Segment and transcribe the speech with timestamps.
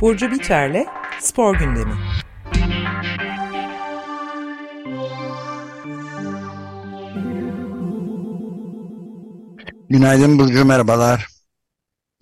[0.00, 0.86] Burcu Biterle
[1.20, 1.94] Spor Gündemi.
[9.90, 11.26] Günaydın Burcu, merhabalar.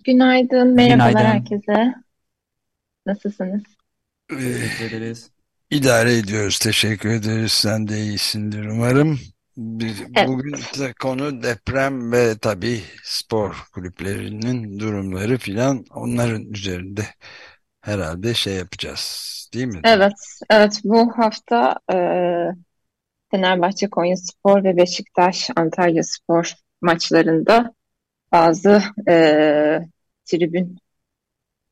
[0.03, 1.29] Günaydın, merhabalar Günaydın.
[1.29, 1.93] herkese.
[3.05, 3.61] Nasılsınız?
[4.31, 5.31] Ee, Teşekkür ederiz.
[5.71, 7.51] idare ediyoruz, teşekkür ederiz.
[7.51, 9.19] Sen de iyisindir umarım.
[9.59, 10.27] Biz- Evet.
[10.27, 17.01] Bugün de konu deprem ve tabii spor kulüplerinin durumları filan onların üzerinde
[17.81, 19.81] herhalde şey yapacağız, değil mi?
[19.83, 20.13] Evet,
[20.49, 21.95] evet bu hafta e,
[23.31, 27.73] Fenerbahçe Konyaspor ve Beşiktaş Antalyaspor maçlarında
[28.31, 29.15] bazı e,
[30.25, 30.77] tribün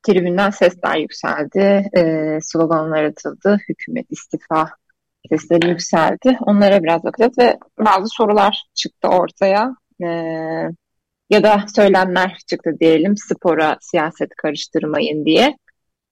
[0.02, 4.70] tribünden sesler yükseldi, e, sloganlar atıldı, hükümet istifa
[5.28, 6.38] sesleri yükseldi.
[6.40, 9.74] Onlara biraz bakacağız ve bazı sorular çıktı ortaya.
[10.02, 10.06] E,
[11.30, 15.56] ya da söylemler çıktı diyelim spora siyaset karıştırmayın diye.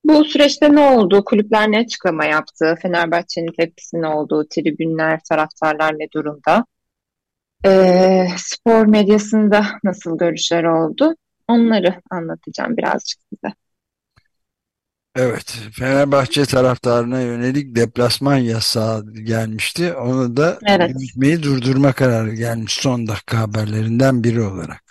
[0.05, 1.25] Bu süreçte ne oldu?
[1.25, 2.75] Kulüpler ne açıklama yaptı?
[2.83, 4.47] Fenerbahçe'nin tepkisi ne oldu?
[4.51, 6.65] Tribünler, taraftarlar ne durumda?
[7.67, 11.15] Ee, spor medyasında nasıl görüşler oldu?
[11.49, 13.55] Onları anlatacağım birazcık size.
[15.19, 19.95] Evet, Fenerbahçe taraftarına yönelik deplasman yasağı gelmişti.
[19.95, 20.91] Onu da Evet.
[20.91, 24.83] yürütmeyi durdurma kararı gelmiş son dakika haberlerinden biri olarak.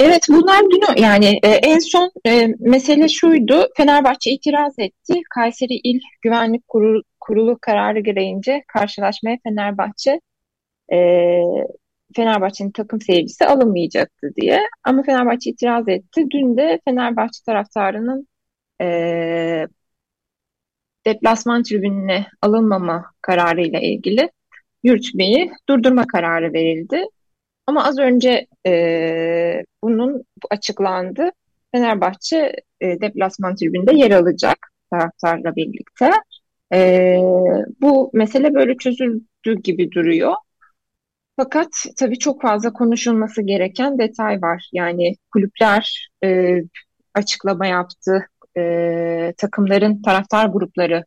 [0.00, 3.68] Evet bunlar dün yani e, en son e, mesele şuydu.
[3.76, 5.20] Fenerbahçe itiraz etti.
[5.34, 10.20] Kayseri İl Güvenlik Kurulu, Kurulu kararı gereğince karşılaşmaya Fenerbahçe
[10.92, 10.98] e,
[12.16, 14.60] Fenerbahçe'nin takım seyircisi alınmayacaktı diye.
[14.84, 16.26] Ama Fenerbahçe itiraz etti.
[16.30, 18.28] Dün de Fenerbahçe taraftarının
[18.84, 19.68] e,
[21.06, 24.30] deplasman tribününe alınmama kararıyla ilgili
[24.82, 27.04] yürütmeyi durdurma kararı verildi.
[27.66, 28.72] Ama az önce e,
[29.82, 31.30] bunun bu açıklandı.
[31.72, 34.58] Fenerbahçe e, deplasman tribünde yer alacak
[34.90, 36.10] taraftarla birlikte.
[36.74, 37.18] E,
[37.80, 40.34] bu mesele böyle çözüldü gibi duruyor.
[41.36, 44.68] Fakat tabii çok fazla konuşulması gereken detay var.
[44.72, 46.58] Yani kulüpler e,
[47.14, 48.28] açıklama yaptı,
[48.58, 51.04] e, takımların taraftar grupları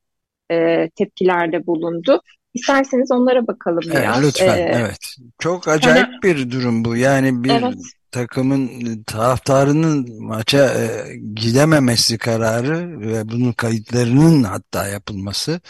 [0.51, 2.21] e, tepkilerde bulundu.
[2.53, 4.23] İsterseniz onlara bakalım Evet, biraz.
[4.23, 5.15] lütfen, E, evet.
[5.39, 6.95] Çok acayip bir durum bu.
[6.95, 7.75] Yani bir Evet.
[8.11, 8.69] takımın
[9.03, 15.61] taraftarının maça e, gidememesi kararı ve bunun kayıtlarının hatta yapılması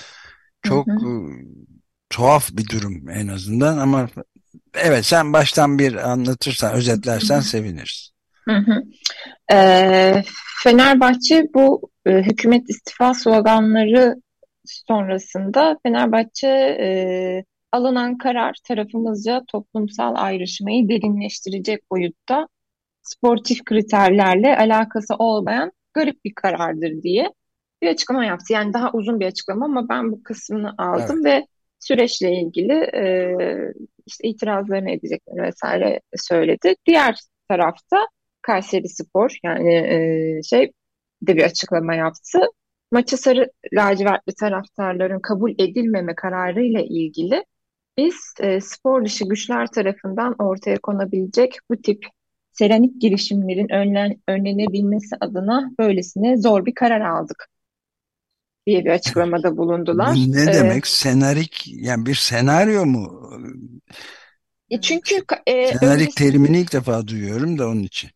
[0.64, 1.12] çok Hı e,
[2.10, 4.10] tuhaf bir durum en azından ama
[4.74, 8.12] evet sen baştan bir anlatırsan, özetlersen seviniriz.
[8.48, 8.84] Hı hı.
[9.54, 10.24] Ee,
[10.64, 14.16] Fenerbahçe bu e, hükümet istifa sloganları
[14.66, 16.90] sonrasında Fenerbahçe e,
[17.72, 22.48] alınan karar tarafımızca toplumsal ayrışmayı derinleştirecek boyutta
[23.02, 27.32] sportif kriterlerle alakası olmayan garip bir karardır diye
[27.82, 28.54] bir açıklama yaptı.
[28.54, 31.48] Yani daha uzun bir açıklama ama ben bu kısmını aldım ve
[31.80, 33.34] süreçle ilgili e,
[34.06, 36.76] işte itirazlarını edeceklerini vesaire söyledi.
[36.86, 37.20] Diğer
[37.50, 38.08] tarafta
[38.48, 40.72] Kayserispor yani e, şey
[41.22, 42.40] de bir açıklama yaptı.
[42.92, 47.44] Maçı sarı lacivertli taraftarların kabul edilmeme kararı ile ilgili
[47.98, 52.06] biz e, spor dışı güçler tarafından ortaya konabilecek bu tip
[52.52, 57.48] seramik girişimlerin önlen, önlenebilmesi adına böylesine zor bir karar aldık
[58.68, 60.16] diye bir açıklamada bulundular.
[60.16, 60.88] Bu ne Ee, demek?
[60.88, 63.32] Senarik yani bir senaryo mu?
[64.70, 65.16] e, çünkü
[65.48, 68.10] e, Senarik öncesi- terimini ilk defa duyuyorum da onun için.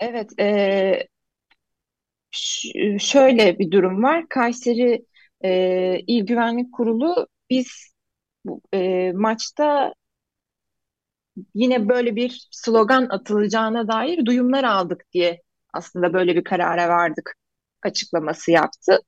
[0.00, 1.08] Evet, e,
[2.98, 4.28] şöyle bir durum var.
[4.28, 5.06] Kayseri
[5.44, 7.94] e, İl Güvenlik Kurulu biz
[8.44, 9.94] bu, e, maçta
[11.54, 15.42] yine böyle bir slogan atılacağına dair duyumlar aldık diye
[15.72, 17.34] aslında böyle bir karara vardık
[17.82, 18.98] açıklaması yaptı.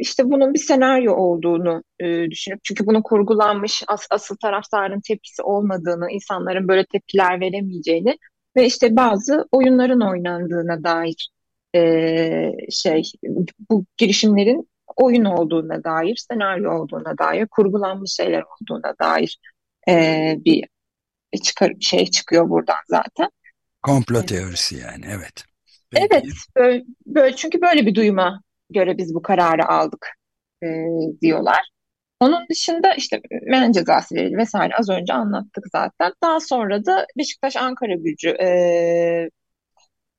[0.00, 6.10] İşte bunun bir senaryo olduğunu e, düşünüp çünkü bunun kurgulanmış as- asıl taraftarın tepkisi olmadığını,
[6.10, 8.18] insanların böyle tepkiler veremeyeceğini
[8.56, 11.30] ve işte bazı oyunların oynandığına dair
[11.74, 13.02] e, şey
[13.70, 19.38] bu girişimlerin oyun olduğuna dair, senaryo olduğuna dair, kurgulanmış şeyler olduğuna dair
[19.88, 20.64] e, bir
[21.42, 23.30] çıkar şey çıkıyor buradan zaten.
[23.82, 24.28] Komplo Evet.
[24.28, 25.44] teorisi yani evet.
[25.90, 26.08] Peki.
[26.10, 26.24] Evet,
[26.56, 30.08] böyle, böyle çünkü böyle bir duyuma göre biz bu kararı aldık
[30.62, 30.66] e,
[31.20, 31.73] diyorlar.
[32.20, 36.12] Onun dışında işte men cezası verildi vesaire az önce anlattık zaten.
[36.22, 39.30] Daha sonra da Beşiktaş Ankara Gücü e,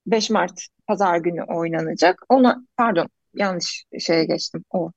[0.07, 2.25] 5 Mart Pazar günü oynanacak.
[2.29, 4.63] Ona pardon yanlış şeye geçtim.
[4.71, 4.91] O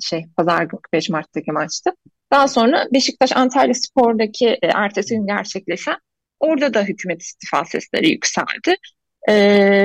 [0.00, 1.90] şey Pazar günü 5 Mart'taki maçtı.
[2.30, 5.96] Daha sonra Beşiktaş Antalya Spor'daki ertesi gün gerçekleşen
[6.40, 8.76] orada da hükümet istifa sesleri yükseldi.
[9.28, 9.34] E,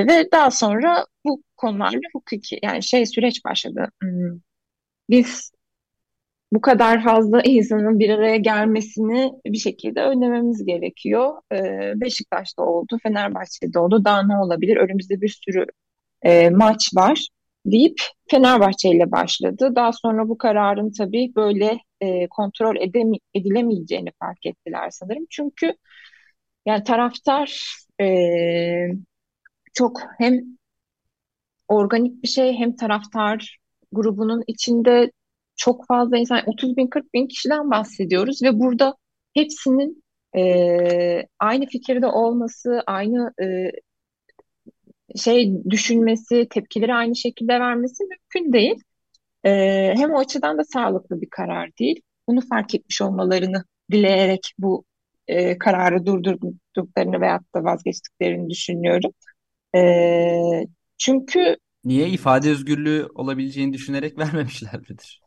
[0.08, 3.88] ve daha sonra bu konularla hukuki yani şey süreç başladı.
[4.02, 4.40] Hmm.
[5.10, 5.52] Biz
[6.52, 11.34] bu kadar fazla insanın bir araya gelmesini bir şekilde önlememiz gerekiyor.
[11.52, 14.04] Ee, Beşiktaş'ta oldu, Fenerbahçe'de oldu.
[14.04, 14.76] Daha ne olabilir?
[14.76, 15.66] Önümüzde bir sürü
[16.22, 17.28] e, maç var
[17.66, 18.00] deyip
[18.30, 19.72] Fenerbahçe ile başladı.
[19.76, 22.76] Daha sonra bu kararın tabii böyle e, kontrol
[23.34, 25.26] edilemeyeceğini fark ettiler sanırım.
[25.30, 25.74] Çünkü
[26.66, 28.06] yani taraftar e,
[29.74, 30.40] çok hem
[31.68, 33.58] organik bir şey hem taraftar
[33.92, 35.12] grubunun içinde
[35.56, 38.94] çok fazla insan 30 bin 40 bin kişiden bahsediyoruz ve burada
[39.34, 40.02] hepsinin
[40.36, 43.70] e, aynı fikirde olması, aynı e,
[45.16, 48.74] şey düşünmesi, tepkileri aynı şekilde vermesi mümkün değil.
[49.44, 49.50] E,
[49.96, 52.00] hem o açıdan da sağlıklı bir karar değil.
[52.28, 54.84] Bunu fark etmiş olmalarını dileyerek bu
[55.28, 59.12] e, kararı durdurduklarını veyahut da vazgeçtiklerini düşünüyorum.
[59.76, 59.80] E,
[60.98, 65.21] çünkü Niye ifade özgürlüğü olabileceğini düşünerek vermemişler midir?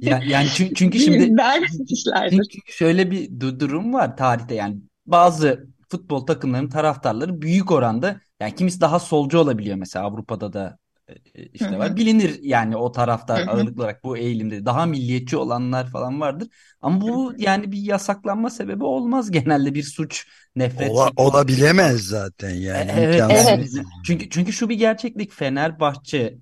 [0.00, 1.36] Yani, yani çünkü, çünkü şimdi
[2.30, 4.54] çünkü şöyle bir durum var tarihte.
[4.54, 4.76] Yani
[5.06, 11.12] bazı futbol takımlarının taraftarları büyük oranda yani kimisi daha solcu olabiliyor mesela Avrupa'da da e,
[11.34, 11.96] e, işte Hı var.
[11.96, 14.66] Bilinir yani o taraftar hı ağırlıklı olarak bu eğilimde.
[14.66, 16.48] Daha milliyetçi olanlar falan vardır.
[16.80, 19.74] Ama bu yani bir yasaklanma sebebi olmaz genelde.
[19.74, 20.26] Bir suç,
[20.56, 23.48] nefret Ola, olabilemez zaten E- yani Evet imkansız.
[23.48, 23.86] yani Evet.
[24.02, 25.32] çünkü çünkü şu bir gerçeklik.
[25.32, 26.38] Fenerbahçe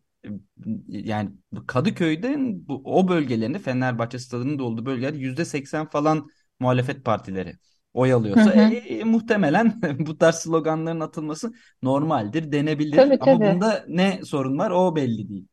[0.89, 1.31] yani
[1.67, 6.29] Kadıköy'den bu, o bölgelerinde Fenerbahçe stadının da olduğu bölgelerde yüzde seksen falan
[6.61, 7.57] muhalefet partileri
[7.95, 8.75] oy Hı alıyorsa hı.
[8.75, 11.53] e, e, muhtemelen bu tarz sloganların atılması
[11.83, 13.45] normaldir denebilir Tabii ama tabii.
[13.45, 15.47] bunda ne sorun var o belli değil.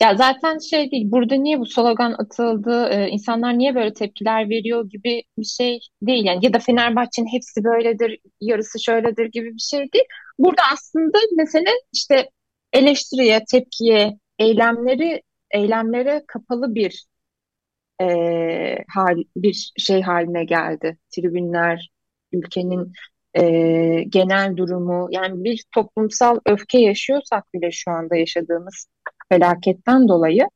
[0.00, 4.88] Ya zaten şey değil, burada niye bu slogan atıldı, e, insanlar niye böyle tepkiler veriyor
[4.90, 6.24] gibi bir şey değil.
[6.24, 10.04] Yani ya da Fenerbahçe'nin hepsi böyledir, yarısı şöyledir gibi bir şey değil.
[10.38, 12.30] Burada aslında mesele işte
[12.72, 17.04] eleştiriye, tepkiye, eylemleri, eylemlere kapalı bir
[18.00, 18.06] e,
[18.88, 20.98] hal, bir şey haline geldi.
[21.10, 21.90] Tribünler,
[22.32, 22.92] ülkenin
[23.34, 23.42] e,
[24.08, 28.86] genel durumu, yani bir toplumsal öfke yaşıyorsak bile şu anda yaşadığımız
[29.28, 30.48] felaketten dolayı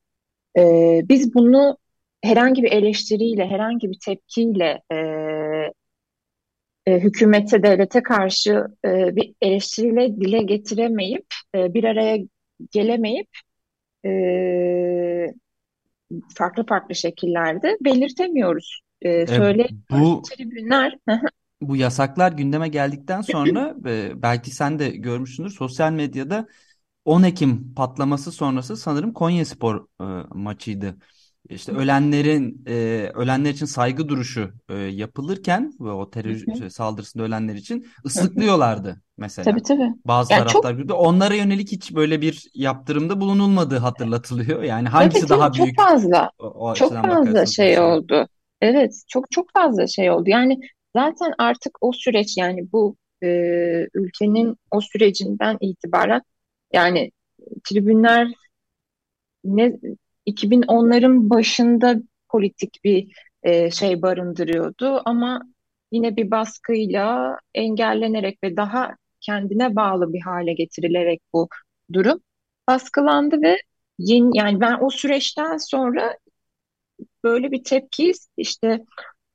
[0.58, 0.62] e,
[1.08, 1.78] biz bunu
[2.22, 4.96] herhangi bir eleştiriyle, herhangi bir tepkiyle e,
[6.86, 12.18] e, hükümete, devlete karşı e, bir eleştiriyle dile getiremeyip, e, bir araya
[12.72, 13.28] gelemeyip
[14.06, 15.34] e,
[16.36, 18.80] farklı farklı şekillerde belirtemiyoruz.
[19.02, 20.98] E, E, söyle bu tribünler
[21.60, 26.48] bu yasaklar gündeme geldikten sonra e, belki sen de görmüşsündür sosyal medyada
[27.04, 30.04] 10 Ekim patlaması sonrası sanırım Konyaspor e,
[30.34, 30.98] maçıydı.
[31.48, 37.86] İşte ölenlerin e, ölenler için saygı duruşu e, yapılırken ve o terör saldırısında ölenler için
[38.06, 39.44] ıslıklıyorlardı mesela.
[39.44, 39.92] tabii tabii.
[40.04, 44.62] Bazı Yani çok taraftar grubu onlara yönelik hiç böyle bir yaptırımda bulunulmadığı hatırlatılıyor.
[44.62, 46.30] Yani tabii hangisi daha tabii çok büyük fazla.
[46.38, 47.80] o, o Çok fazla şey mesele.
[47.80, 48.28] oldu.
[48.60, 50.30] Evet, çok çok fazla şey oldu.
[50.30, 50.60] Yani
[50.96, 53.26] zaten artık o süreç yani bu e,
[53.94, 56.22] ülkenin o sürecinden itibaren
[56.72, 57.10] yani
[57.64, 58.28] tribünler
[59.44, 59.72] ne
[60.26, 61.96] 2010'ların başında
[62.28, 65.42] politik bir e, şey barındırıyordu ama
[65.92, 71.48] yine bir baskıyla engellenerek ve daha kendine bağlı bir hale getirilerek bu
[71.92, 72.20] durum
[72.68, 73.56] baskılandı ve
[73.98, 76.16] yeni yani ben o süreçten sonra
[77.24, 78.84] böyle bir tepki işte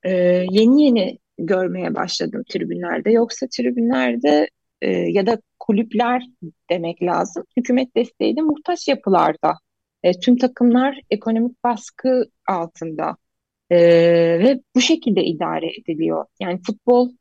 [0.04, 0.12] e,
[0.52, 3.12] yeni yeni görmeye başladım tribünlerde.
[3.12, 4.50] Yoksa tribünlerde
[4.82, 6.24] e, ya da kulüpler
[6.70, 7.44] demek lazım.
[7.58, 9.56] Hükümet desteğine muhtaç yapılarda.
[10.04, 13.18] E, tüm takımlar ekonomik baskı altında
[13.72, 13.78] E,
[14.40, 16.26] ve bu şekilde idare ediliyor.
[16.40, 17.12] Yani futbol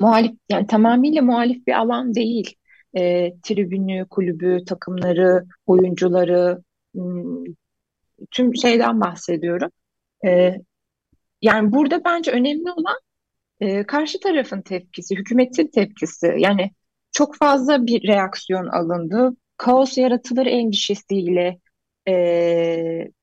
[0.00, 2.56] muhalif yani tamamıyla muhalif bir alan değil.
[2.96, 6.62] E, tribünü, kulübü, takımları, oyuncuları
[8.30, 9.70] tüm şeyden bahsediyorum.
[10.26, 10.54] E,
[11.42, 12.98] yani burada bence önemli olan
[13.60, 16.34] e, karşı tarafın tepkisi, hükümetin tepkisi.
[16.38, 16.70] Yani
[17.12, 19.36] çok fazla bir reaksiyon alındı.
[19.56, 21.58] Kaos yaratılır endişesiyle
[22.08, 22.12] e,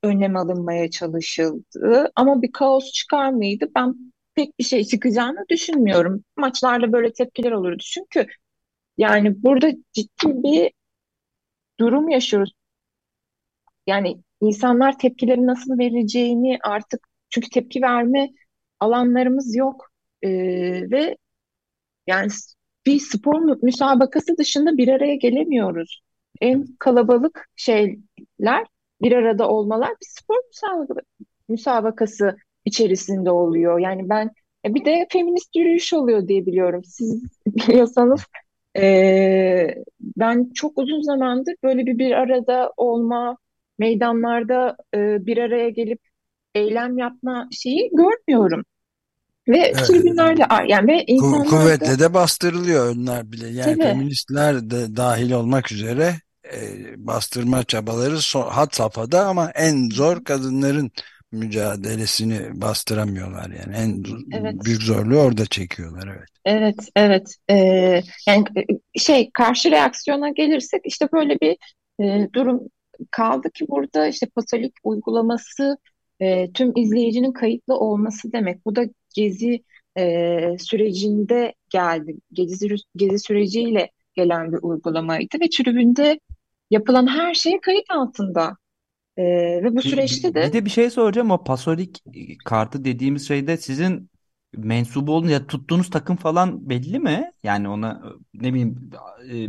[0.03, 2.11] önlem alınmaya çalışıldı.
[2.15, 3.65] Ama bir kaos çıkar mıydı?
[3.75, 3.95] Ben
[4.35, 6.23] pek bir şey çıkacağını düşünmüyorum.
[6.37, 7.83] Maçlarda böyle tepkiler olurdu.
[7.93, 8.27] Çünkü
[8.99, 10.71] yani burada ciddi bir
[11.79, 12.53] durum yaşıyoruz.
[13.87, 18.29] Yani insanlar tepkileri nasıl vereceğini artık çünkü tepki verme
[18.79, 19.91] alanlarımız yok.
[20.23, 20.29] Ee,
[20.91, 21.17] ve
[22.07, 22.31] yani
[22.85, 26.01] bir spor mü- müsabakası dışında bir araya gelemiyoruz.
[26.41, 27.49] En kalabalık
[28.39, 28.65] şeyler
[29.01, 31.01] bir arada olmalar bir spor müsabakası,
[31.49, 33.79] müsabakası içerisinde oluyor.
[33.79, 34.31] Yani ben
[34.65, 36.81] e, bir de feminist yürüyüş oluyor diye biliyorum.
[36.83, 38.21] Siz biliyorsanız
[38.77, 39.75] e,
[40.17, 43.37] ben çok uzun zamandır böyle bir bir arada olma,
[43.79, 45.99] meydanlarda e, bir araya gelip
[46.55, 48.63] eylem yapma şeyi görmüyorum.
[49.47, 49.75] Ve Evet.
[49.75, 53.47] tribünlerde yani ve insanlar da Kuvvetle de bastırılıyor önler bile.
[53.47, 56.15] Yani tabii feministler de dahil olmak üzere
[56.53, 56.59] e,
[57.07, 60.91] bastırma çabaları so- had safhada ama en zor kadınların
[61.31, 63.75] mücadelesini bastıramıyorlar yani.
[63.75, 66.29] En evet büyük zorluğu orada çekiyorlar evet.
[66.45, 68.43] evet evet Ee, yani
[68.95, 71.57] e, şey karşı reaksiyona gelirsek işte böyle bir
[72.03, 72.61] e, durum
[73.11, 75.77] kaldı ki burada işte Pasolik uygulaması
[76.19, 78.65] e, tüm izleyicinin kayıtlı olması demek.
[78.65, 78.83] Bu da
[79.15, 79.63] gezi
[79.97, 82.15] e, sürecinde geldi.
[82.33, 86.19] Gezi, gezi süreciyle gelen bir uygulamaydı ve tribünde
[86.71, 88.57] yapılan her şey kayıt altında.
[89.17, 89.23] E,
[89.63, 91.31] ve bu süreçte bir, bir de de bir şey soracağım.
[91.31, 94.09] O pasolik e, kartı dediğimiz şeyde sizin
[94.55, 97.31] mensubu olun ya tuttuğunuz takım falan belli mi?
[97.43, 98.01] Yani ona
[98.35, 98.89] e, ne bileyim
[99.31, 99.47] e,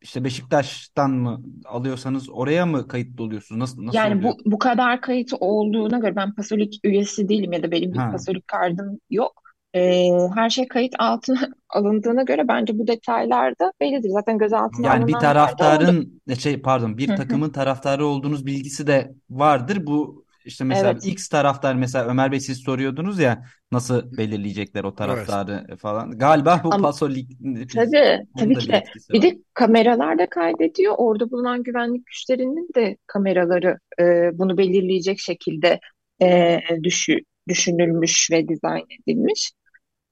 [0.00, 3.58] işte Beşiktaş'tan mı alıyorsanız oraya mı kayıtlı oluyorsunuz?
[3.60, 4.22] Nasıl nasıl Yani oluyor?
[4.22, 8.06] bu bu kadar kayıt olduğuna göre ben Pasolik üyesi değilim ya da benim bir Ha.
[8.06, 9.42] Pasolik kartım yok.
[9.76, 14.08] Ee, her şey kayıt altına alındığına göre bence bu detaylar da bellidir.
[14.10, 19.86] Zaten gözaltına Yani bir taraftarın şey pardon bir takımın taraftarı olduğunuz bilgisi de vardır.
[19.86, 21.06] Bu işte mesela Evet.
[21.06, 25.28] X taraftar mesela Ömer Bey siz soruyordunuz ya nasıl belirleyecekler o Evet.
[25.28, 26.18] taraftarı falan.
[26.18, 27.30] Galiba bu Ama pasolik
[27.74, 29.22] tabii onun tabii ki bir de bir var.
[29.22, 30.94] de kameralar da kaydediyor.
[30.98, 34.04] Orada bulunan güvenlik güçlerinin de kameraları e,
[34.38, 35.80] bunu belirleyecek şekilde
[36.22, 37.18] e, düşü,
[37.48, 39.52] düşünülmüş ve dizayn edilmiş.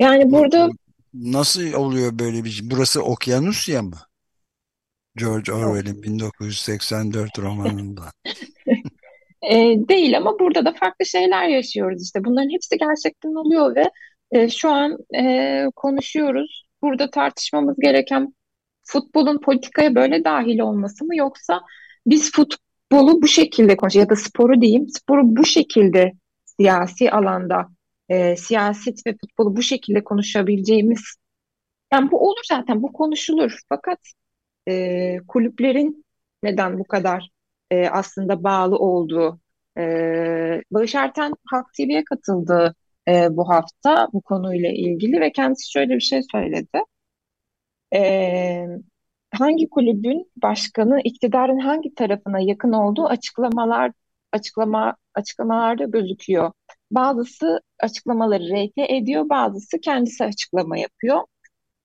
[0.01, 0.69] Yani Bu, burada
[1.15, 2.71] nasıl oluyor böyle bir şey?
[2.71, 3.97] Burası Okyanusya mı?
[5.17, 5.53] George.
[5.53, 8.03] Orwell'in 1984 romanında.
[9.51, 9.57] E,
[9.89, 12.25] değil ama burada da farklı şeyler yaşıyoruz işte.
[12.25, 13.91] Bunların hepsi gerçekten oluyor ve
[14.31, 16.67] e, şu an e, konuşuyoruz.
[16.83, 18.35] Burada tartışmamız gereken
[18.83, 21.61] futbolun politikaya böyle dahil olması mı yoksa
[22.07, 26.13] biz futbolu bu şekilde konuş ya da sporu diyeyim, sporu bu şekilde
[26.45, 27.69] siyasi alanda
[28.09, 31.17] e, siyaset ve futbolu bu şekilde konuşabileceğimiz
[31.93, 33.59] yani bu olur zaten bu konuşulur.
[33.69, 33.99] Fakat
[34.69, 36.05] e, kulüplerin
[36.43, 37.29] neden bu kadar
[37.71, 39.41] e, aslında bağlı olduğu.
[39.79, 39.83] E,
[40.71, 42.75] Barış Erten Halk TV'ye katıldı
[43.09, 46.83] e, bu hafta bu konuyla ilgili ve kendisi şöyle bir şey söyledi.
[47.95, 48.67] E,
[49.33, 53.93] hangi kulübün başkanı iktidarın hangi tarafına yakın olduğu açıklamalar
[54.33, 56.53] açıklama açıklamalarda gözüküyor.
[56.91, 61.21] Bazısı açıklamaları reite ediyor, bazısı kendisi açıklama yapıyor.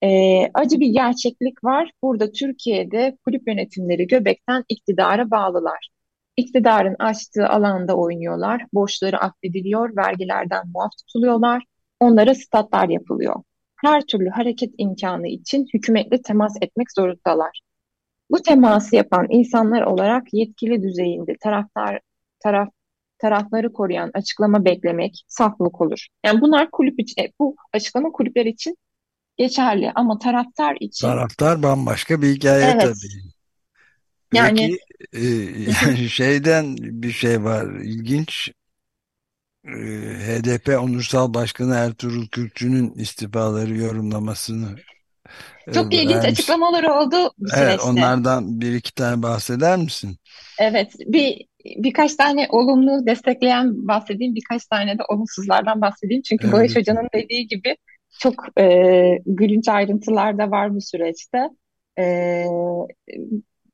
[0.02, 1.90] Ee, acı bir gerçeklik var.
[2.02, 5.88] Burada Türkiye'de kulüp yönetimleri göbekten iktidara bağlılar.
[6.36, 11.64] İktidarın açtığı alanda oynuyorlar, borçları affediliyor, vergilerden muaf tutuluyorlar,
[12.00, 13.42] onlara statlar yapılıyor.
[13.76, 17.60] Her türlü hareket imkanı için hükümetle temas etmek zorundalar.
[18.30, 22.00] Bu teması yapan insanlar olarak yetkili düzeyinde taraftar
[22.40, 22.68] taraf
[23.20, 26.06] tarafları koruyan açıklama beklemek saflık olur.
[26.24, 28.76] Yani bunlar kulüp için, e, bu açıklama kulüpler için
[29.36, 33.22] geçerli ama taraftar için Taraftar bambaşka bir hikaye evet tabii.
[34.32, 34.78] yani
[35.12, 35.28] Peki e,
[35.86, 38.52] yani şeyden bir şey var ilginç.
[39.64, 39.70] E,
[40.26, 44.99] HDP Onursal Başkanı Ertuğrul Kürkçü'nün istifaları yorumlamasını e,
[45.74, 46.30] çok ilginç vermiş.
[46.30, 47.88] açıklamaları oldu bu Evet, süreçte.
[47.90, 50.16] onlardan bir iki tane bahseder misin?
[50.60, 56.22] Evet, bir birkaç tane olumlu destekleyen bahsedeyim, birkaç tane de olumsuzlardan bahsedeyim.
[56.22, 56.76] Çünkü Evet, Barış.
[56.76, 57.76] Hoca'nın dediği gibi
[58.20, 58.66] çok e,
[59.26, 61.38] gülünç ayrıntılar da var bu süreçte.
[61.98, 62.44] E,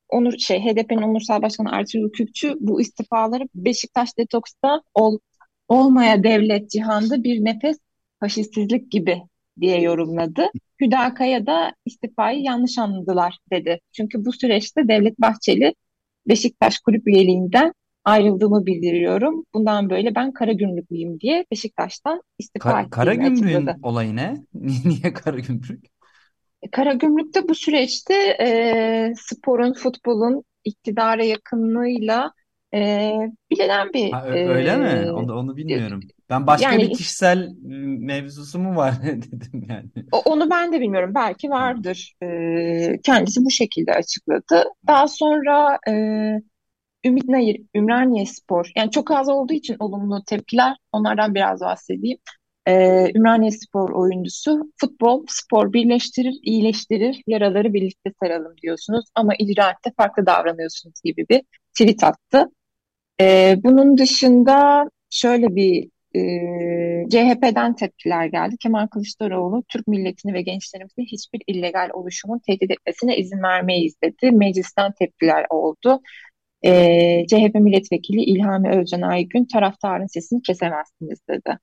[0.09, 5.19] Onur şey HDP'nin Onursal Başkanı Ertuğrul Kürkçü bu istifaları Beşiktaş detoksta ol,
[5.69, 7.79] olmaya devlet cihanda bir nefes
[8.21, 9.23] faşistizlik gibi
[9.61, 10.47] diye yorumladı.
[10.81, 13.81] Hüdakaya da istifayı yanlış anladılar dedi.
[13.93, 15.75] Çünkü bu süreçte Devlet Bahçeli
[16.29, 17.73] Beşiktaş kulüp üyeliğinden
[18.05, 19.45] ayrıldığımı bildiriyorum.
[19.55, 23.77] Bundan böyle ben Karagümrüklüyüm diye Beşiktaş'tan istifa Ka ettiğini Karagümrük'ün açıkladı.
[23.83, 24.45] olayı ne?
[24.55, 25.87] Niye, niye Karagümrük?
[26.73, 32.33] Karagümrük'te bu süreçte e, sporun, futbolun iktidara yakınlığıyla
[32.75, 33.13] e,
[33.51, 35.13] bilinen bir Ha, öyle mi?
[35.13, 36.13] e, Onu, onu bilmiyorum.
[36.31, 39.91] Ben başka bir yani kişisel m, mevzusu mu var dedim yani.
[40.25, 41.13] onu ben de bilmiyorum.
[41.15, 42.15] Belki vardır.
[42.23, 44.65] E, kendisi bu şekilde açıkladı.
[44.87, 45.93] Daha sonra e,
[47.05, 48.25] Ümit Nayır, Ümraniye
[48.77, 50.77] Yani çok az olduğu için olumlu tepkiler.
[50.93, 52.19] Onlardan biraz bahsedeyim.
[52.69, 53.51] Ee, Ümraniye
[53.93, 61.43] oyuncusu futbol, spor birleştirir, iyileştirir, yaraları birlikte saralım diyorsunuz ama icraatte farklı davranıyorsunuz gibi bir
[61.79, 62.51] tweet attı.
[63.21, 68.57] Ee, bunun dışında şöyle bir e, CHP'den tepkiler geldi.
[68.61, 74.33] Kemal Kılıçdaroğlu Türk milletini ve gençlerimizi hiçbir illegal oluşumun tehdit etmesine izin vermeyiz dedi.
[74.33, 76.01] Meclisten tepkiler oldu.
[76.63, 81.59] E, CHP milletvekili İlhami Özcan Aygün taraftarın sesini kesemezsiniz dedi.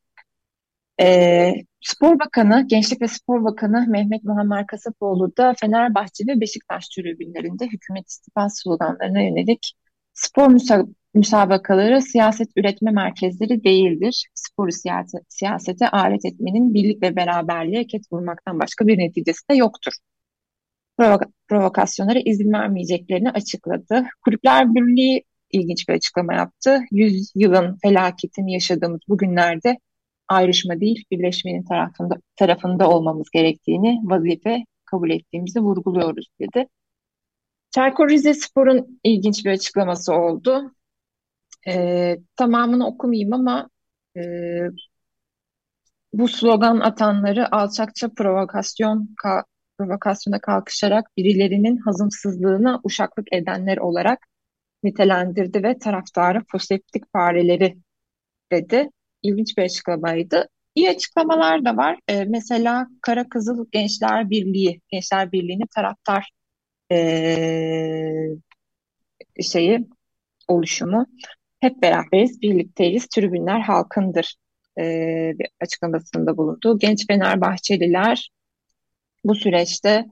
[1.01, 7.67] E, Spor Bakanı, Gençlik ve Spor Bakanı Mehmet Muammer Kasapoğlu da Fenerbahçe ve Beşiktaş tribünlerinde
[7.67, 9.73] hükümet istifa sloganlarına yönelik
[10.13, 10.55] spor
[11.13, 14.27] müsabakaları siyaset üretme merkezleri değildir.
[14.33, 19.93] Sporu siyasete, siyasete alet etmenin birlik ve beraberliğe ket vurmaktan başka bir neticesi de yoktur.
[20.97, 24.05] Provoka provokasyonlara izin vermeyeceklerini açıkladı.
[24.25, 26.79] Kulüpler Birliği ilginç bir açıklama yaptı.
[26.91, 29.77] Yüz yılın felaketini yaşadığımız bu günlerde
[30.27, 36.67] ayrışma değil, birleşmenin tarafında, tarafında olmamız gerektiğini vazife kabul ettiğimizi vurguluyoruz dedi.
[37.75, 40.71] Çaykur Rizespor'un ilginç bir açıklaması oldu.
[41.67, 43.69] Ee, tamamını okumayayım ama
[44.17, 44.21] e,
[46.13, 49.43] bu slogan atanları alçakça provokasyon ka
[49.77, 54.19] provokasyona kalkışarak birilerinin hazımsızlığına uşaklık edenler olarak
[54.83, 57.77] nitelendirdi ve taraftarı foseptik fareleri
[58.51, 58.89] dedi.
[59.23, 60.49] İlginç bir açıklamaydı.
[60.75, 61.99] İyi açıklamalar da var.
[62.07, 66.31] Ee, mesela Kara Kızıl Gençler Birliği, Gençler Birliği'nin taraftar
[66.93, 68.33] e,
[69.41, 69.87] şeyi
[70.47, 71.05] oluşumu
[71.59, 74.35] hep beraberiz, birlikteyiz, tribünler halkındır
[74.79, 76.79] e, açıklamasında bulundu.
[76.79, 78.29] Genç Fenerbahçeliler
[79.23, 80.05] bu süreçte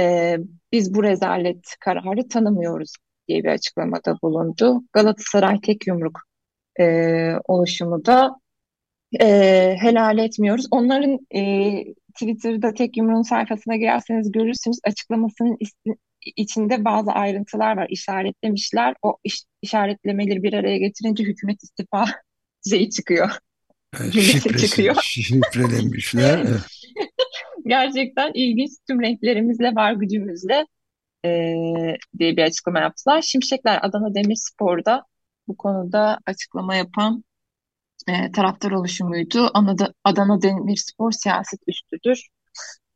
[0.00, 0.36] e,
[0.72, 2.92] biz bu rezalet kararı tanımıyoruz
[3.28, 4.82] diye bir açıklamada bulundu.
[4.92, 6.20] Galatasaray Tek Yumruk
[6.80, 6.84] e,
[7.44, 8.36] oluşumu da
[9.20, 9.26] e,
[9.80, 10.66] helal etmiyoruz.
[10.70, 11.72] Onların e,
[12.14, 15.56] Twitter'da Tek Yumruğun sayfasına girerseniz görürsünüz açıklamasının
[16.36, 17.86] içinde bazı ayrıntılar var.
[17.90, 18.94] işaretlemişler.
[19.02, 22.04] O iş, işaretlemeleri bir araya getirince hükümet istifa
[22.68, 23.30] şeyi çıkıyor.
[24.12, 24.96] Şifresi, çıkıyor.
[25.02, 26.46] Şifrelemişler.
[27.66, 30.66] Gerçekten ilginç tüm renklerimizle, var gücümüzle
[31.24, 31.54] e,
[32.18, 33.22] diye bir açıklama yaptılar.
[33.22, 35.04] Şimşekler Adana Demirspor'da
[35.48, 37.24] bu konuda açıklama yapan
[38.08, 39.50] e, taraftar oluşumuydu.
[40.04, 42.28] Adana Demirspor siyaset üstüdür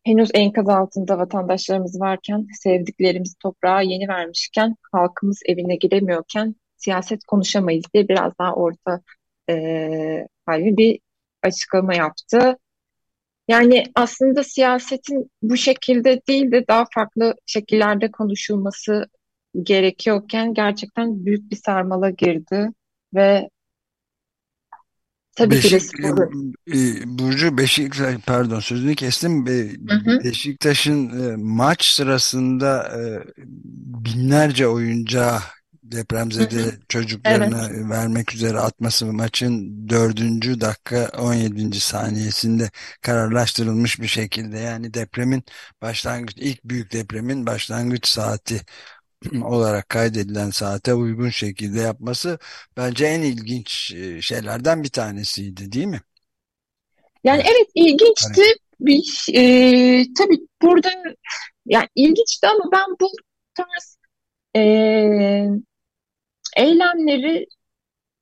[0.08, 8.08] henüz enkaz altında vatandaşlarımız varken, sevdiklerimiz toprağa yeni vermişken, halkımız evine giremiyorken siyaset konuşamayız diye
[8.08, 9.00] biraz daha orta
[9.50, 11.00] e, halli bir
[11.42, 12.58] açıklama yaptı.
[13.48, 19.06] Yani aslında siyasetin bu şekilde değil de daha farklı şekillerde konuşulması
[19.62, 22.68] gerekiyorken gerçekten büyük bir sarmala girdi
[23.14, 23.48] ve
[25.38, 26.54] Tabii Beşik, ki de sporun.
[26.74, 29.46] e, Burcu Beşiktaş pardon sözünü kestim.
[29.88, 30.20] Hı hı.
[30.24, 33.00] Beşiktaş'ın e, maç sırasında e,
[34.04, 35.38] binlerce oyuncağı
[36.36, 36.68] Hı depremzede hı.
[36.68, 36.82] Evet.
[36.88, 41.80] çocuklarına vermek üzere atması maçın dördüncü dakika 17.
[41.80, 42.70] saniyesinde
[43.02, 45.44] kararlaştırılmış bir şekilde yani depremin
[45.82, 48.60] başlangıç ilk büyük depremin başlangıç saati
[49.44, 52.38] olarak kaydedilen saate uygun şekilde yapması
[52.76, 56.00] bence en ilginç e, şeylerden bir tanesiydi değil mi?
[57.24, 57.52] Yani Evet.
[57.56, 58.42] evet ilginçti.
[58.80, 60.90] Bir, e, tabii burada
[61.66, 63.10] yani ilginçti ama ben bu
[63.54, 63.98] tarz
[64.56, 64.60] e,
[66.56, 67.46] eylemleri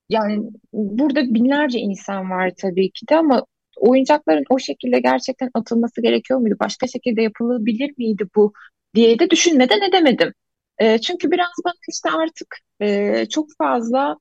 [0.09, 6.41] yani burada binlerce insan var tabii ki de ama oyuncakların o şekilde gerçekten atılması gerekiyor
[6.41, 6.57] muydu?
[6.61, 8.53] Başka şekilde yapılabilir miydi bu
[8.95, 10.33] diye de düşünmeden edemedim.
[10.79, 14.17] E, çünkü biraz bana işte artık e, çok fazla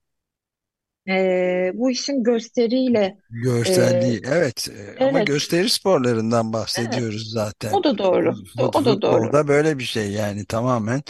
[1.08, 7.74] e, bu işin gösteriyle Gösterdiği e, evet e, ama evet gösteri sporlarından bahsediyoruz zaten.
[7.74, 9.32] o da doğru Fut- o da doğru.
[9.32, 11.02] Futbolda böyle bir şey yani tamamen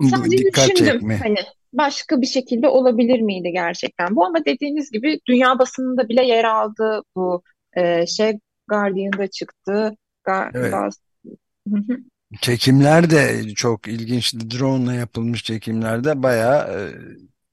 [0.00, 1.22] bu Sadece dikkat düşündüm çekme.
[1.22, 1.36] hani
[1.72, 7.02] başka bir şekilde olabilir miydi gerçekten bu ama dediğiniz gibi dünya basınında bile yer aldı
[7.16, 7.42] bu
[7.76, 9.96] e, şey Guardian'da çıktı.
[10.24, 10.72] Ga Evet.
[10.72, 11.00] Gaz
[11.72, 11.98] Hı hı,
[12.40, 14.34] Çekimler de çok ilginç.
[14.34, 16.78] Drone ile yapılmış çekimlerde bayağı e,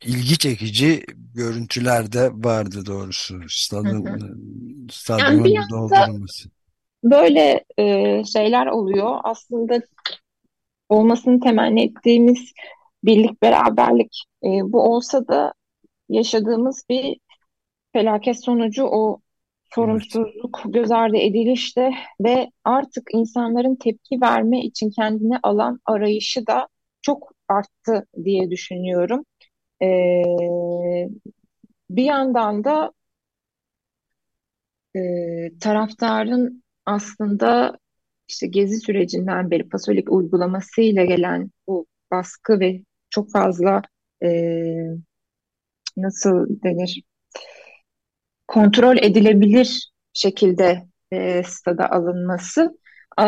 [0.06, 3.40] ilgi çekici görüntüler de vardı doğrusu.
[3.50, 4.10] Stadın, hı.
[5.10, 6.50] e, Yani doldurulması.
[7.04, 9.20] böyle e, şeyler oluyor.
[9.24, 9.82] Aslında
[10.90, 12.54] olmasını temenni ettiğimiz
[13.04, 15.54] birlik, beraberlik e, bu olsa da
[16.10, 17.20] yaşadığımız bir
[17.94, 19.20] felaket sonucu o
[19.70, 19.76] Evet.
[19.76, 26.68] sorumsuzluk göz ardı edilişte ve artık insanların tepki verme için kendine alan arayışı da
[27.02, 29.26] çok arttı diye düşünüyorum.
[29.82, 29.88] E,
[31.90, 32.92] bir yandan da
[34.96, 35.00] e,
[35.60, 37.78] taraftarın aslında
[38.28, 43.82] işte gezi sürecinden beri Pasolik uygulamasıyla gelen bu baskı ve çok fazla
[44.24, 44.30] e,
[45.98, 47.04] nasıl denir
[48.50, 52.78] kontrol edilebilir şekilde e, stada alınması
[53.20, 53.26] e,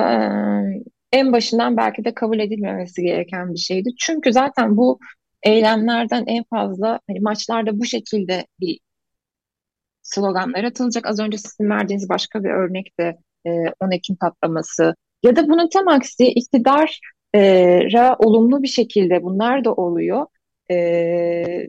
[1.12, 3.90] en başından belki de kabul edilmemesi gereken bir şeydi.
[4.00, 5.00] Çünkü zaten bu
[5.44, 8.80] eylemlerden en fazla hani maçlarda bu şekilde bir
[10.02, 11.06] sloganlar atılacak.
[11.06, 15.70] Az önce sizin verdiğiniz başka bir örnek de e, 10 Ekim patlaması ya da bunun
[15.70, 20.26] tam aksi iktidara olumlu bir şekilde bunlar da oluyor.
[20.72, 21.68] E,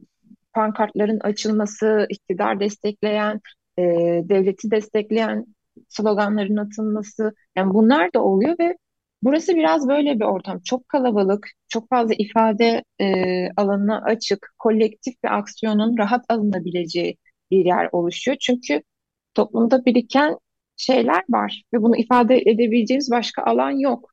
[0.55, 3.41] pankartların açılması, iktidar destekleyen,
[3.79, 3.83] e,
[4.29, 5.47] devleti destekleyen
[5.89, 8.77] sloganların atılması yani bunlar da oluyor ve
[9.23, 10.61] burası biraz böyle bir ortam.
[10.61, 13.07] Çok kalabalık, çok fazla ifade e,
[13.57, 17.17] alanına açık, kolektif bir aksiyonun rahat alınabileceği
[17.51, 18.37] bir yer oluşuyor.
[18.41, 18.83] Çünkü
[19.35, 20.39] toplumda biriken
[20.77, 24.12] şeyler var ve bunu ifade edebileceğimiz başka alan yok.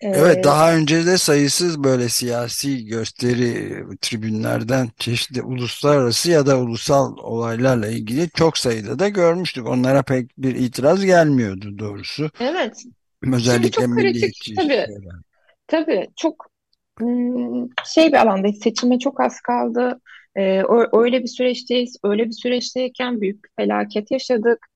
[0.00, 7.88] Evet daha önce de sayısız böyle siyasi gösteri tribünlerden çeşitli uluslararası ya da ulusal olaylarla
[7.88, 9.66] ilgili çok sayıda da görmüştük.
[9.66, 12.30] Onlara pek bir itiraz gelmiyordu doğrusu.
[12.40, 12.82] Evet.
[13.32, 14.86] Özellikle Şimdi çok milliyetçi tabii.
[15.66, 16.50] Tabii çok
[17.94, 20.00] şey bir alanda seçime çok az kaldı.
[20.36, 21.96] Ee, öyle bir süreçteyiz.
[22.04, 24.66] Öyle bir süreçteyken büyük bir felaket yaşadık.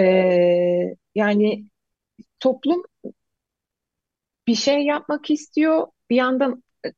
[0.00, 1.64] Ee, yani
[2.40, 2.82] toplum
[4.46, 5.86] bir şey yapmak istiyor.
[6.10, 6.88] Bir yandan e,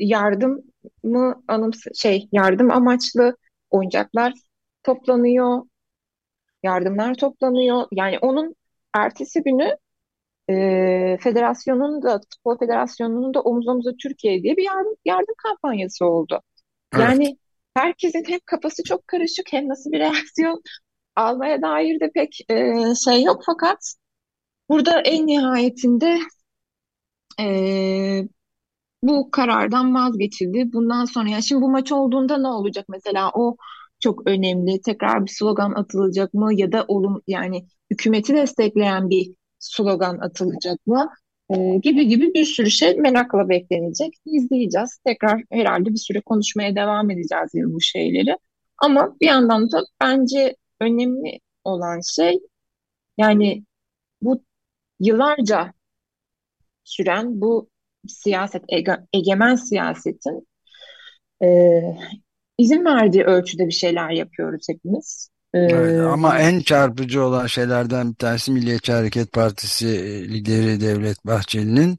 [0.00, 0.62] yardım
[1.02, 3.36] mı anımsı şey yardım amaçlı
[3.70, 4.32] oyuncaklar
[4.82, 5.62] toplanıyor.
[6.62, 7.86] Yardımlar toplanıyor.
[7.92, 8.56] Yani onun
[8.94, 9.76] ertesi günü
[10.50, 16.40] e, federasyonun da futbol federasyonunun da omuz omuza Türkiye diye bir yardım, yardım kampanyası oldu.
[16.94, 17.04] Evet.
[17.04, 17.38] Yani
[17.74, 20.62] herkesin hem kafası çok karışık hem nasıl bir reaksiyon
[21.16, 23.94] almaya dair de pek e, şey yok fakat
[24.68, 26.18] burada en nihayetinde
[27.40, 28.28] e,
[29.02, 30.72] bu karardan vazgeçildi.
[30.72, 33.56] Bundan sonra yani şimdi bu maç olduğunda ne olacak mesela o
[34.00, 34.80] çok önemli.
[34.80, 41.10] Tekrar bir slogan atılacak mı ya da olum yani hükümeti destekleyen bir slogan atılacak mı?
[41.50, 44.14] E, gibi gibi bir sürü şey merakla beklenecek.
[44.26, 44.98] İzleyeceğiz.
[45.06, 48.36] Tekrar herhalde bir süre konuşmaya devam edeceğiz bu şeyleri.
[48.78, 52.40] Ama bir yandan da bence önemli olan şey
[53.18, 53.64] yani
[54.22, 54.42] bu
[55.00, 55.72] yıllarca
[56.84, 57.68] süren bu
[58.08, 60.48] siyaset, ege, egemen siyasetin
[61.42, 61.80] e,
[62.58, 65.28] izin verdiği ölçüde bir şeyler yapıyoruz hepimiz.
[65.54, 69.86] Evet, ama en çarpıcı olan şeylerden bir tanesi Milliyetçi Hareket Partisi
[70.32, 71.98] lideri Devlet Bahçeli'nin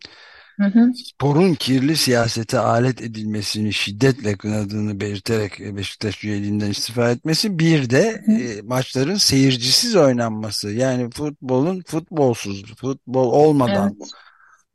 [0.60, 0.91] hı hı.
[0.95, 8.32] sporun kirli siyasete alet edilmesini şiddetle kınadığını belirterek Beşiktaş üyeliğinden istifa etmesi bir de hı
[8.32, 8.36] hı.
[8.36, 14.12] E, maçların seyircisiz oynanması yani futbolun futbolsuz futbol olmadan evet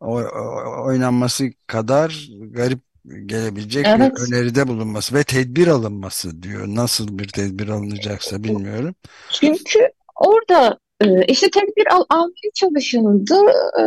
[0.01, 2.81] oynanması kadar garip
[3.27, 4.13] gelebilecek Evet.
[4.17, 6.67] bir öneride bulunması ve tedbir alınması diyor.
[6.69, 8.95] Nasıl bir tedbir alınacaksa bilmiyorum.
[9.33, 13.35] Çünkü orada e, işte tedbir al, almaya çalışıldı,
[13.79, 13.85] e,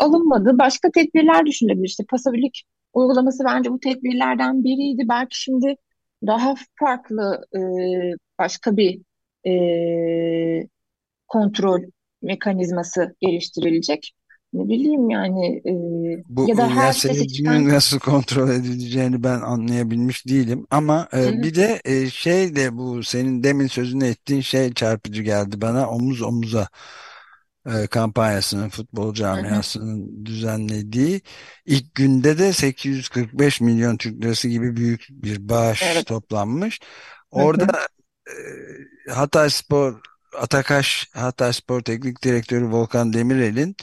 [0.00, 0.58] alınmadı.
[0.58, 1.88] Başka tedbirler düşünebilir.
[1.88, 5.02] İşte pasabilik uygulaması bence bu tedbirlerden biriydi.
[5.08, 5.74] Belki şimdi
[6.26, 7.60] daha farklı e,
[8.38, 9.00] başka bir
[11.28, 11.80] kontrol
[12.22, 14.12] mekanizması geliştirilecek
[14.58, 15.72] ne bileyim yani e,
[16.28, 21.42] Bu ya da her sesi çıkan nasıl kontrol edileceğini ben anlayabilmiş değilim ama e, Hı
[21.42, 26.22] bir de e, şey de bu senin demin sözünü ettiğin şey çarpıcı geldi bana omuz
[26.22, 26.68] omuza
[27.66, 31.20] e, kampanyasının futbol camiasının düzenlediği
[31.66, 36.06] ilk günde de 845 milyon Türk lirası gibi büyük bir bağış evet.
[36.06, 36.80] toplanmış.
[36.80, 37.44] Hı hı.
[37.44, 37.86] Orada
[38.26, 40.00] e, Hatay Spor
[40.38, 43.76] Atakaş Hatay Spor Teknik Direktörü Volkan Demirel'in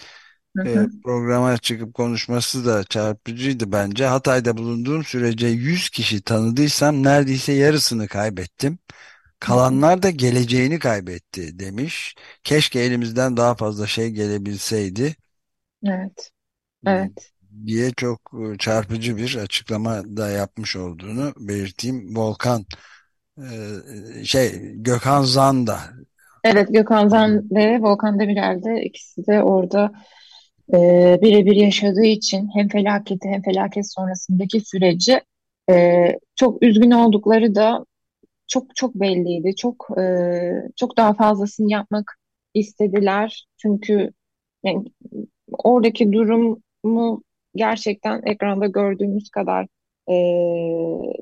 [0.55, 0.89] Hı e, hı.
[1.03, 4.05] programa çıkıp konuşması da çarpıcıydı bence.
[4.05, 8.79] Hatay'da bulunduğum sürece 100 kişi tanıdıysam neredeyse yarısını kaybettim.
[9.39, 12.15] Kalanlar da geleceğini kaybetti demiş.
[12.43, 15.15] Keşke elimizden daha fazla şey gelebilseydi
[15.85, 16.31] Evet.
[16.85, 17.31] Evet.
[17.65, 22.15] diye çok e, çarpıcı bir açıklama da yapmış olduğunu belirteyim.
[22.15, 22.65] Volkan
[23.37, 25.79] e, şey Gökhan Zanda
[26.43, 29.91] Evet Gökhan Zan ve Volkan Demirel de ikisi de orada
[30.73, 35.21] e, birebir yaşadığı için hem felaketi hem felaket sonrasındaki süreci
[35.71, 37.85] e, çok üzgün oldukları da
[38.47, 39.55] çok çok belliydi.
[39.55, 40.03] Çok e,
[40.75, 42.19] çok daha fazlasını yapmak
[42.53, 43.47] istediler.
[43.57, 44.11] Çünkü
[44.63, 44.85] yani,
[45.51, 47.23] oradaki durumu
[47.55, 49.67] gerçekten ekranda gördüğümüz kadar
[50.09, 50.13] e,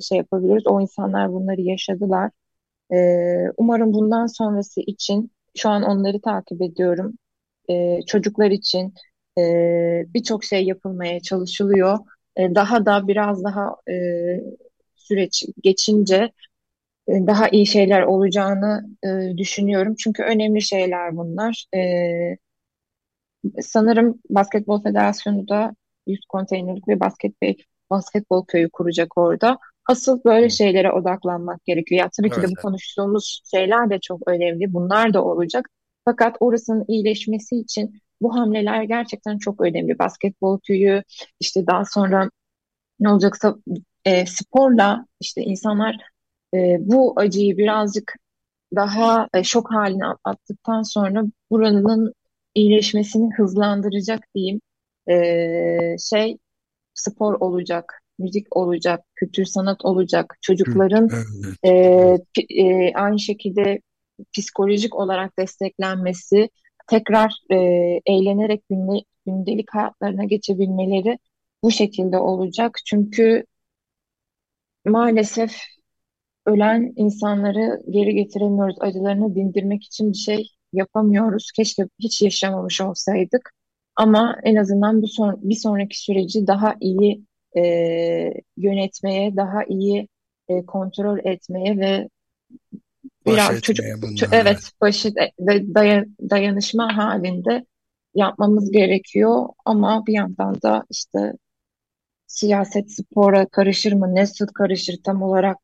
[0.01, 0.67] şey yapabiliriz.
[0.67, 2.31] O insanlar bunları yaşadılar.
[2.93, 2.97] E,
[3.57, 7.13] umarım bundan sonrası için şu an onları takip ediyorum.
[7.69, 8.93] E, çocuklar için
[9.37, 9.41] e,
[10.13, 11.97] birçok şey yapılmaya çalışılıyor.
[12.37, 13.95] E, daha da biraz daha e,
[14.95, 16.31] süreç geçince
[17.09, 19.95] daha iyi şeyler olacağını e, düşünüyorum.
[19.95, 21.65] Çünkü önemli şeyler bunlar.
[21.75, 21.81] E,
[23.61, 25.75] sanırım Basketbol Federasyonu da
[26.07, 27.53] 100 konteynerlik bir basketbol,
[27.89, 29.57] basketbol köyü kuracak orada.
[29.89, 31.99] Asıl böyle şeylere odaklanmak gerekiyor.
[31.99, 34.73] Ya tabii ki de bu konuştuğumuz şeyler de çok önemli.
[34.73, 35.69] Bunlar da olacak.
[36.05, 39.99] Fakat orasının iyileşmesi için bu hamleler gerçekten çok önemli.
[39.99, 41.03] Basketbol köyü,
[41.39, 42.29] işte daha sonra
[42.99, 43.55] ne olacaksa
[44.05, 45.97] e, sporla işte insanlar
[46.53, 48.15] e, bu acıyı birazcık
[48.75, 52.13] daha e, şok haline attıktan sonra buranın
[52.55, 54.61] iyileşmesini hızlandıracak diyeyim
[55.09, 56.37] e, şey
[56.93, 61.09] spor olacak, müzik olacak, kültür sanat olacak, çocukların
[61.63, 62.21] Evet.
[62.39, 63.81] e, e, aynı şekilde
[64.37, 66.49] psikolojik olarak desteklenmesi,
[66.87, 67.55] tekrar e,
[68.05, 71.19] eğlenerek günde, gündelik hayatlarına geçebilmeleri
[71.63, 72.77] bu şekilde olacak.
[72.85, 73.45] Çünkü
[74.85, 75.51] maalesef
[76.45, 78.75] ölen insanları geri getiremiyoruz.
[78.79, 81.51] Acılarını dindirmek için bir şey yapamıyoruz.
[81.55, 83.53] Keşke hiç yaşamamış olsaydık.
[83.95, 87.25] Ama en azından bu son, bir sonraki süreci daha iyi
[87.57, 87.61] e,
[88.57, 90.07] yönetmeye, daha iyi
[90.49, 92.09] e, kontrol etmeye ve
[93.25, 94.35] biraz çocuk bunlarla.
[94.35, 97.65] evet başı ve daya- dayanışma halinde
[98.15, 99.45] yapmamız gerekiyor.
[99.65, 101.33] Ama bir yandan da işte
[102.27, 104.15] siyaset spora karışır mı?
[104.15, 105.57] Nasıl karışır tam olarak?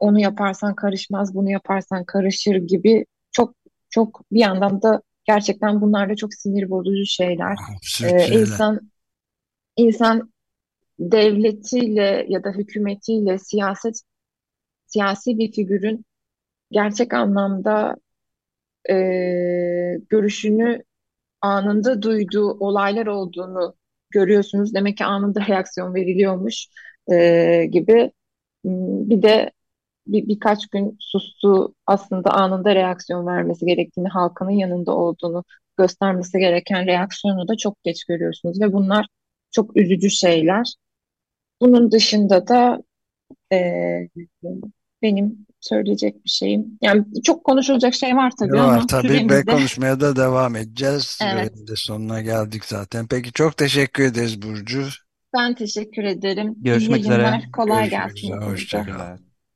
[0.00, 3.54] Onu yaparsan karışmaz, bunu yaparsan karışır gibi çok
[3.90, 7.56] çok bir yandan da gerçekten bunlar da çok sinir bozucu şeyler.
[7.76, 8.40] Absürt Ee, şeyler.
[8.40, 8.80] insan
[9.76, 10.32] insan
[11.00, 14.02] devletiyle ya da hükümetiyle siyaset
[14.86, 16.04] siyasi bir figürün
[16.72, 17.96] gerçek anlamda
[18.90, 18.94] e,
[20.10, 20.82] görüşünü
[21.42, 23.74] anında duyduğu olaylar olduğunu
[24.10, 24.74] görüyorsunuz.
[24.74, 26.66] Demek ki anında reaksiyon veriliyormuş
[27.12, 28.12] e, gibi.
[28.64, 29.52] Hmm, Bir de
[30.08, 35.44] bir, birkaç gün sustu aslında anında reaksiyon vermesi gerektiğini, halkının yanında olduğunu
[35.78, 39.06] göstermesi gereken reaksiyonu da çok geç görüyorsunuz ve bunlar
[39.52, 40.74] çok üzücü şeyler.
[41.60, 42.82] Bunun dışında da
[43.52, 43.58] e,
[45.02, 46.78] benim söyleyecek bir şeyim.
[46.82, 51.18] Yani çok konuşulacak şey var tabii Var ama tabii süremiz ve konuşmaya da devam edeceğiz.
[51.22, 51.68] evet.
[51.68, 53.06] De sonuna geldik zaten.
[53.06, 54.88] Peki çok teşekkür ederiz Burcu.
[55.34, 56.52] Ben teşekkür ederim.
[56.52, 57.22] İyi Görüşmek üzere.
[57.22, 57.52] yayınlar.
[57.52, 59.31] Kolay Görüşmek gelsin üzere.